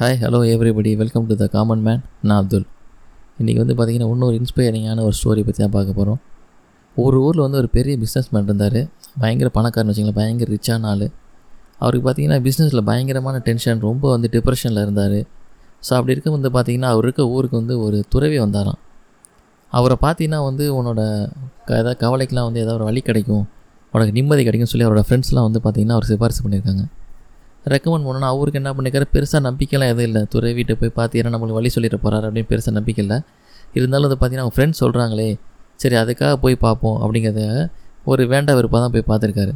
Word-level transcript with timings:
Hi 0.00 0.16
hello 0.22 0.38
everybody 0.54 0.96
welcome 1.00 1.26
to 1.28 1.34
the 1.40 1.44
common 1.52 1.82
man 1.84 2.00
நான் 2.20 2.40
அப்துல். 2.40 2.64
இன்றைக்கி 3.40 3.60
வந்து 3.62 3.74
பார்த்திங்கன்னா 3.76 4.08
இன்னொரு 4.14 4.34
இன்ஸ்பைரிங்கான 4.40 4.98
ஒரு 5.02 5.14
ஸ்டோரி 5.18 5.42
பற்றி 5.46 5.60
தான் 5.62 5.72
பார்க்க 5.76 5.96
போகிறோம் 5.98 6.18
ஒரு 6.96 7.20
ஊரில் 7.20 7.42
வந்து 7.44 7.58
ஒரு 7.58 7.68
பெரிய 7.76 7.98
பிஸ்னஸ் 8.02 8.28
மேன் 8.32 8.44
இருந்தார். 8.44 8.76
பயங்கர 9.20 9.50
பணக்காரன்னு 9.54 9.92
வச்சுங்களேன் 9.92 10.18
பயங்கர 10.18 10.52
ரிச்சான 10.56 10.88
ஆள். 10.90 11.06
அவருக்கு 11.78 12.04
பார்த்திங்கன்னா 12.08 12.38
பிஸ்னஸில் 12.48 12.84
பயங்கரமான 12.90 13.38
டென்ஷன் 13.38 13.80
ரொம்ப 13.80 14.10
வந்து 14.10 14.30
டிப்ரெஷனில் 14.34 14.82
இருந்தார். 14.82 15.18
ஸோ 15.82 15.92
அப்படி 15.98 16.14
இருக்க 16.16 16.30
வந்து 16.30 16.50
பார்த்திங்கன்னா 16.58 16.90
அவர் 16.96 17.04
இருக்க 17.04 17.26
ஊருக்கு 17.28 17.56
வந்து 17.62 17.78
ஒரு 17.86 18.04
துறவி 18.08 18.38
வந்தாராம். 18.38 18.80
அவரை 19.72 19.98
பார்த்தீங்கன்னா 20.06 20.42
வந்து 20.44 20.66
உன்னோட 20.80 21.00
ஏதாவது 21.70 21.98
கவலைக்கெலாம் 22.04 22.44
வந்து 22.44 22.62
ஏதாவது 22.64 22.78
ஒரு 22.80 22.84
வழி 22.84 23.00
கிடைக்கும் 23.00 23.44
உனக்கு 23.94 24.12
நிம்மதி 24.12 24.44
கிடைக்கும்னு 24.48 24.74
சொல்லி 24.74 24.88
அவரோட 24.88 25.04
ஃப்ரெண்ட்ஸ்லாம் 25.08 25.48
வந்து 25.50 25.62
பார்த்திங்கன்னா 25.66 25.98
அவர் 25.98 26.10
சிபாரிசு 26.12 26.42
பண்ணியிருக்காங்க. 26.46 26.84
ரெக்கமெண்ட் 27.72 28.06
பண்ணணும் 28.08 28.30
அவருக்கு 28.32 28.58
என்ன 28.60 28.70
பண்ணிக்கிறார் 28.78 29.10
பெருசாக 29.14 29.40
நம்பிக்கைலாம் 29.46 29.90
எதுவும் 29.92 30.08
இல்லை. 30.08 30.22
துறை 30.32 30.50
வீட்டை 30.58 30.74
போய் 30.80 30.92
பார்த்து 30.98 31.20
ஏன்னா 31.20 31.30
நம்மளுக்கு 31.34 31.58
வழி 31.58 31.70
சொல்லிட்டு 31.76 31.98
போகிறாரு 32.04 32.26
அப்படின்னு 32.28 32.48
பெருசாக 32.52 32.74
நம்பிக்கை 32.78 33.02
இல்லை. 33.04 33.18
இருந்தாலும் 33.76 34.06
வந்து 34.06 34.18
பார்த்தீங்கன்னா 34.20 34.44
அவங்க 34.46 34.56
ஃப்ரெண்ட்ஸ் 34.56 34.80
சொல்கிறாங்களே 34.82 35.28
சரி 35.82 35.96
அதுக்காக 36.02 36.34
போய் 36.44 36.56
பார்ப்போம் 36.66 36.98
அப்படிங்கிறத 37.04 37.42
ஒரு 38.10 38.22
வேண்டா 38.32 38.52
விருப்பம் 38.58 38.82
தான் 38.84 38.94
போய் 38.94 39.06
பார்த்துருக்காரு. 39.10 39.52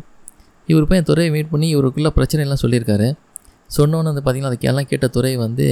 இவர் 0.68 0.86
போய் 0.90 1.02
துறையை 1.10 1.30
மீட் 1.36 1.50
பண்ணி 1.52 1.66
இவருக்குள்ளே 1.74 2.10
பிரச்சனைலாம் 2.18 2.62
சொல்லியிருக்காரு. 2.64 3.08
சொன்னோன்னு 3.76 4.10
வந்து 4.12 4.22
பார்த்திங்கன்னா 4.24 4.52
அதுக்கெல்லாம் 4.52 4.88
கேட்ட 4.92 5.06
துறை 5.16 5.32
வந்து 5.46 5.66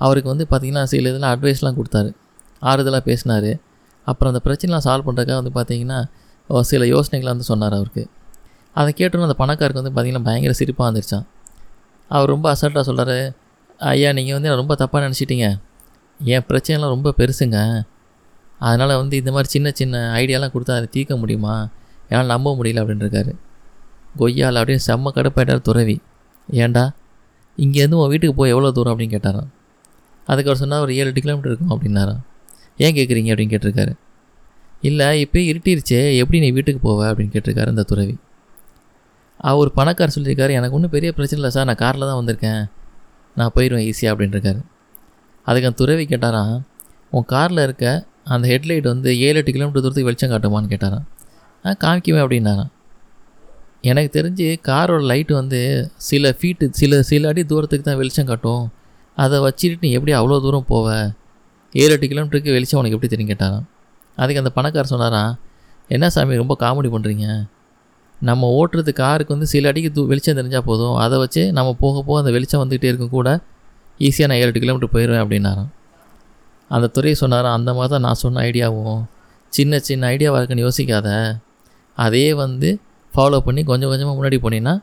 அவருக்கு 0.00 0.28
வந்து 0.32 0.46
பார்த்திங்கன்னா 0.50 0.84
சில 0.92 1.08
இதெல்லாம் 1.12 1.32
அட்வைஸ்லாம் 1.34 1.76
கொடுத்தாரு. 1.78 2.10
ஆறுதலாக 2.70 3.02
பேசினார். 3.10 3.50
அப்புறம் 4.06 4.30
அந்த 4.32 4.40
பிரச்சனைலாம் 4.46 4.84
சால்வ் 4.86 5.06
பண்ணுறதுக்காக 5.08 5.38
வந்து 5.42 5.54
பார்த்திங்கன்னா 5.58 5.98
சில 6.70 6.84
யோசனைகளை 6.94 7.30
வந்து 7.34 7.46
சொன்னார் 7.50 7.74
அவருக்கு. 7.78 8.04
அதை 8.76 8.90
கேட்டோன்னு 9.00 9.26
அந்த 9.28 9.36
பணக்காருக்கு 9.42 9.80
வந்து 9.82 9.92
பார்த்திங்கன்னா 9.94 10.26
பயங்கர 10.28 10.54
சிரிப்பாக 10.60 10.86
வந்துருச்சான் 10.88 11.26
அவர் 12.10 12.28
ரொம்ப 12.28 12.46
அசால்ட்டாக 12.52 12.88
சொல்கிறாரு 12.90 13.20
ஐயா 13.78 14.12
நீங்கள் 14.12 14.40
வந்து 14.40 14.54
ரொம்ப 14.54 14.76
தப்பாக 14.78 15.10
நினச்சிட்டீங்க. 15.10 15.60
என் 16.24 16.42
பிரச்சனைலாம் 16.48 16.88
ரொம்ப 16.88 17.14
பெருசுங்க. 17.16 17.82
அதனால் 18.58 18.96
வந்து 18.96 19.16
இந்த 19.16 19.30
மாதிரி 19.30 19.48
சின்ன 19.48 19.70
சின்ன 19.70 20.12
ஐடியாலாம் 20.16 20.50
கொடுத்தா 20.54 20.70
அதை 20.70 20.86
தீர்க்க 20.90 21.16
முடியுமா? 21.16 21.68
என்னால் 22.08 22.26
நம்ப 22.26 22.56
முடியல 22.62 22.82
அப்படின்னு 22.82 23.32
கொய்யால் 24.18 24.58
அப்படின்னு 24.58 24.78
செம்ம 24.86 25.08
கடுப்பாயிட்டார் 25.14 25.60
துறவி. 25.60 26.00
ஏன்டா? 26.52 26.90
இங்கேருந்து 27.58 27.94
உன் 27.94 28.08
வீட்டுக்கு 28.08 28.34
போய் 28.34 28.50
எவ்வளோ 28.50 28.70
தூரம்? 28.70 28.98
அப்படின்னு 28.98 29.02
கேட்டாராம். 29.02 29.48
அதுக்கு 30.26 30.50
அவர் 30.50 30.56
சொன்னால் 30.56 30.80
ஒரு 30.80 30.96
ஏழு 30.96 31.06
எட்டு 31.06 31.20
கிலோமீட்டர் 31.20 31.52
இருக்கும் 31.52 31.80
அப்படின்னாராம். 31.80 32.20
ஏன் 32.76 32.94
கேட்குறீங்க 32.94 33.36
அப்படின்னு 33.36 33.54
கேட்டிருக்காரு. 33.54 33.92
இல்லை 34.80 35.20
இப்போ 35.20 35.40
இருட்டிருச்சே. 35.40 36.16
எப்படி 36.16 36.40
நீ 36.40 36.50
வீட்டுக்கு 36.50 36.90
போவ? 36.90 37.06
அப்படின்னு 37.06 37.36
கேட்டிருக்காரு 37.36 37.66
அந்த 37.66 37.82
துறவி. 37.82 38.16
அவர் 39.48 39.70
பணக்கார் 39.76 40.14
சொல்லியிருக்காரு 40.16 40.52
எனக்கு 40.58 40.76
ஒன்றும் 40.76 40.94
பெரிய 40.94 41.12
பிரச்சனை 41.12 41.38
இல்லை 41.40 41.52
சார் 41.56 41.68
நான் 41.68 41.80
காரில் 41.82 42.08
தான் 42.10 42.18
வந்திருக்கேன். 42.20 42.62
நான் 43.36 43.52
போயிடுவேன் 43.54 43.84
ஈஸியாக 43.90 44.12
அப்படின்ட்டுருக்காரு 44.14 44.60
அதுக்கு 45.46 45.68
அந்த 45.68 45.78
துறவி 45.82 46.04
கேட்டாராம் 46.04 46.54
உன் 47.10 47.24
காரில் 47.24 47.62
இருக்க 47.66 47.86
அந்த 48.24 48.44
ஹெட்லைட் 48.48 48.82
வந்து 48.82 49.10
ஏழு 49.18 49.38
எட்டு 49.40 49.52
கிலோமீட்டர் 49.52 49.82
தூரத்துக்கு 49.84 50.08
வெளிச்சம் 50.08 50.32
காட்டுமான்னு 50.32 50.72
கேட்டாரான் 50.72 51.06
ஆ 51.64 51.72
காமிக்குவேன் 51.84 52.24
அப்படின்னாரான் 52.24 52.70
எனக்கு 53.80 54.10
தெரிஞ்சு 54.18 54.46
காரோட 54.68 55.02
லைட்டு 55.10 55.32
வந்து 55.32 55.60
சில 56.08 56.34
ஃபீட்டு 56.38 56.68
சில 56.70 57.02
சில 57.02 57.28
அடி 57.28 57.42
தூரத்துக்கு 57.44 57.84
தான் 57.84 58.00
வெளிச்சம் 58.00 58.28
காட்டும். 58.30 58.64
அதை 59.16 59.38
வச்சுட்டு 59.40 59.78
நீ 59.80 59.90
எப்படி 59.90 60.12
அவ்வளோ 60.18 60.36
தூரம் 60.40 60.66
போவ? 60.68 60.86
ஏழு 61.74 61.92
எட்டு 61.94 62.06
கிலோமீட்டருக்கு 62.06 62.56
வெளிச்சம் 62.56 62.78
உனக்கு 62.80 62.96
எப்படி 62.96 63.10
தெரியும்? 63.14 63.32
கேட்டாராம். 63.32 63.64
அதுக்கு 64.18 64.42
அந்த 64.42 64.52
பணக்காரர் 64.56 64.92
சொன்னாரான் 64.94 65.32
என்ன 65.88 66.10
சாமி 66.10 66.42
ரொம்ப 66.42 66.56
காமெடி 66.60 66.90
பண்ணுறீங்க 66.94 67.26
நம்ம 68.28 68.48
ஓட்டுறது 68.58 68.92
காருக்கு 69.02 69.34
வந்து 69.34 69.48
சில 69.52 69.70
அடிக்கு 69.72 69.90
தூ 69.96 70.02
வெளிச்சம் 70.10 70.38
தெரிஞ்சால் 70.40 70.66
போதும். 70.70 70.96
அதை 71.04 71.16
வச்சு 71.22 71.42
நம்ம 71.58 71.70
போக 71.82 72.02
போக 72.08 72.16
அந்த 72.22 72.32
வெளிச்சம் 72.36 72.62
வந்துக்கிட்டே 72.62 72.90
இருக்கும் 72.92 73.14
கூட 73.18 73.28
ஈஸியாக 74.06 74.28
நான் 74.30 74.40
ஏழு 74.42 74.50
எட்டு 74.50 74.62
கிலோமீட்டர் 74.64 74.92
போயிடுவேன் 74.94 75.22
அப்படின்னாராம். 75.24 75.70
அந்த 76.70 76.86
துறையை 76.96 77.16
சொன்னார் 77.22 77.48
அந்த 77.56 77.70
மாதிரி 77.78 77.92
தான் 77.94 78.04
நான் 78.06 78.20
சொன்ன 78.24 78.42
ஐடியாவும். 78.48 79.00
சின்ன 79.52 79.80
சின்ன 79.88 80.02
ஐடியாவாக 80.14 80.40
இருக்குன்னு 80.40 80.66
யோசிக்காத. 80.66 81.08
அதே 81.98 82.26
வந்து 82.44 82.68
ஃபாலோ 83.12 83.38
பண்ணி 83.46 83.62
கொஞ்சம் 83.70 83.90
கொஞ்சமாக 83.92 84.14
முன்னாடி 84.18 84.38
போனீங்கன்னா 84.44 84.74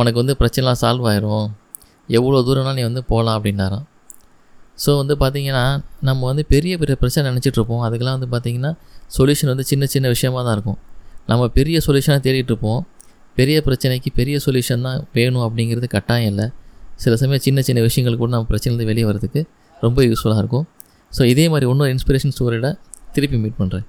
உனக்கு 0.00 0.18
வந்து 0.22 0.34
பிரச்சனைலாம் 0.40 0.80
சால்வ் 0.82 1.06
ஆயிரும். 1.10 1.46
எவ்வளோ 2.18 2.38
தூரம்னா 2.46 2.74
நீ 2.78 2.84
வந்து 2.90 3.02
போகலாம் 3.10 3.36
அப்படின்னாராம். 3.38 3.86
ஸோ 4.82 4.90
வந்து 5.00 5.14
பார்த்திங்கன்னா 5.22 5.64
நம்ம 6.08 6.20
வந்து 6.30 6.44
பெரிய 6.52 6.72
பெரிய 6.82 6.94
பிரச்சனை 7.02 7.24
நினச்சிட்ருப்போம் 7.30 7.82
அதுக்கெல்லாம் 7.86 8.16
வந்து 8.18 8.30
பார்த்திங்கன்னா 8.34 8.72
சொல்யூஷன் 9.16 9.50
வந்து 9.52 9.66
சின்ன 9.70 9.84
சின்ன 9.94 10.06
விஷயமாக 10.14 10.42
தான் 10.46 10.56
இருக்கும். 10.58 10.78
நம்ம 11.30 11.48
பெரிய 11.58 11.76
சொல்யூஷனை 11.86 12.18
தேடிட்டு 12.26 12.52
இருப்போம். 12.52 12.80
பெரிய 13.36 13.58
பிரச்சனைக்கு 13.66 14.10
பெரிய 14.18 14.36
சொல்யூஷன் 14.46 14.84
தான் 14.86 14.98
வேணும் 15.18 15.44
அப்படிங்கிறது 15.46 15.88
கட்டாயம் 15.96 16.30
இல்லை. 16.32 16.46
சில 17.02 17.16
சமயம் 17.20 17.44
சின்ன 17.46 17.62
சின்ன 17.68 17.80
விஷயங்கள் 17.88 18.18
கூட 18.22 18.30
நம்ம 18.34 18.46
பிரச்சனையிலேருந்து 18.50 18.90
வெளியே 18.90 19.06
வரதுக்கு 19.10 19.42
ரொம்ப 19.84 19.98
யூஸ்ஃபுல்லாக 20.08 20.42
இருக்கும். 20.44 20.66
ஸோ 21.12 21.22
இதே 21.32 21.46
மாதிரி 21.52 21.66
இன்னொரு 21.70 21.94
இன்ஸ்பிரேஷன் 21.94 22.34
ஸ்டோரியில் 22.36 22.70
திருப்பி 23.14 23.38
மீட் 23.44 23.58
பண்ணுறேன் 23.62 23.86